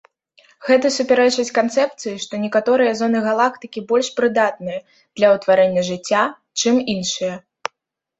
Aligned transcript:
Гэта 0.67 0.89
супярэчыць 0.93 1.51
канцэпцыі, 1.57 2.13
што 2.23 2.39
некаторыя 2.45 2.95
зоны 3.01 3.19
галактыкі 3.27 3.83
больш 3.91 4.09
прыдатныя 4.21 4.79
для 5.17 5.27
ўтварэння 5.35 5.85
жыцця, 5.91 6.23
чым 6.63 6.75
іншыя. 6.95 7.37